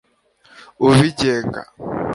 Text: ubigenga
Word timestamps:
ubigenga 0.85 1.61